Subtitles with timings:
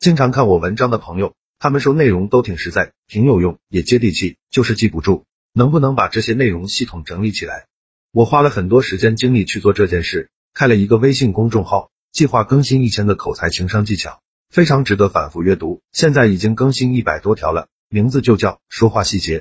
[0.00, 5.26] 经常看我文章的朋友，他们说内容都挺实在，挺有用，也接地气，就是记不住。
[5.52, 7.66] 能不能把这些内容系统整理起来？
[8.10, 15.82] 我花了很多时间精力去做这件事，开了一个微信公众号，计划更新一千个口才情商技巧，非常值得反复阅读。
[15.92, 19.40] 现在已经更新一百多条了，名字就叫《说话细节》。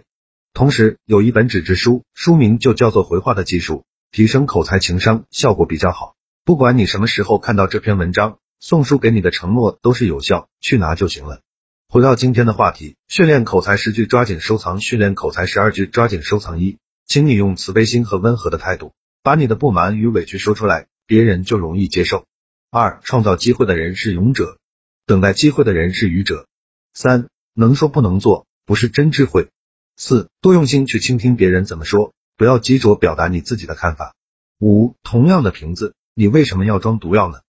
[0.52, 3.76] 同时有一本纸质书，书名就叫做《回话的技术》，
[4.12, 6.16] 提升口才情商效果比较好。
[6.44, 11.42] 不管你什么时候看到这篇文章，送书给你的承诺都是有效，去拿就行了。
[11.88, 16.60] 回到今天的话题，训练口才十句，抓紧收藏；训练口才十二句，抓紧收藏。
[16.60, 18.92] 一，请你用慈悲心和温和的态度，
[19.24, 22.26] 把你的不满与委屈说出来，别人就容易接受。
[22.70, 24.58] 二，创造机会的人是勇者，
[25.06, 26.46] 等待机会的人是愚者。
[26.94, 29.48] 三，能说不能做，不是真智慧。
[29.96, 34.14] 四，多用心去倾听别人怎么说，不要急着表达你自己的看法。
[34.60, 37.40] 五，同样的瓶子，你为什么要装毒药呢？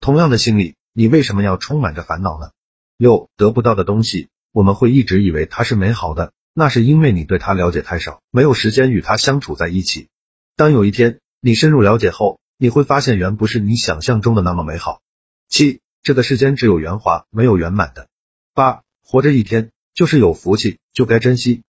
[0.00, 2.50] 同样的心理，你为什么要充满着烦恼呢？
[2.96, 10.08] 六得不到的东西，我们会一直以为它是美好的，那是因为你对它了解太少，没有时间与它相处在一起。
[10.56, 15.00] 当有一天你深入了解后，你会发现原不是你想象中的那么美好。
[15.48, 18.08] 七这个世间只有圆滑，没有圆满的。
[18.54, 21.62] 八活着一天就是有福气，就该珍惜。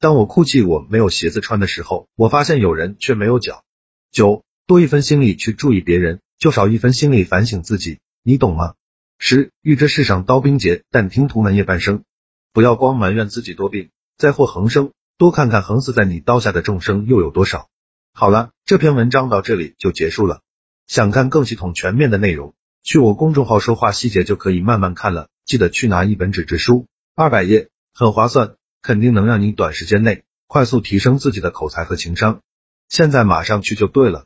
[0.00, 3.64] 当我哭泣我没有鞋子穿的时候，我发现有人却没有脚。
[4.10, 8.74] 九多一分心力去注意别人，就少一分心理反省自己，你懂吗？
[9.18, 12.04] 十遇这世上刀兵劫，但听屠门夜半声。
[12.52, 17.68] 不要光埋怨自己多病，灾祸横生，多看看横死在你刀下的众生又有多少。
[18.12, 20.42] 好了，这篇文章到这里就结束了。
[20.86, 25.28] 想看更系统全面的内容，去我公众号说话细节就可以慢慢看了。
[25.44, 32.40] 记得去拿一本纸质书，二百页，很划算，肯定能让你短时间内快速提升自己的口才和情商。
[32.88, 34.22] 现在马上去就对了。